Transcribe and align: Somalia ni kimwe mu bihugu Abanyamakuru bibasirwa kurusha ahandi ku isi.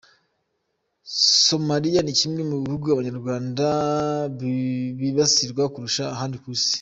Somalia 1.47 1.99
ni 2.03 2.13
kimwe 2.19 2.41
mu 2.49 2.57
bihugu 2.63 2.85
Abanyamakuru 2.87 3.69
bibasirwa 4.99 5.63
kurusha 5.73 6.03
ahandi 6.15 6.37
ku 6.41 6.47
isi. 6.55 6.69